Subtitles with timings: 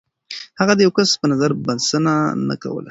[0.59, 2.13] هغه د يو کس پر نظر بسنه
[2.47, 2.79] نه کوله.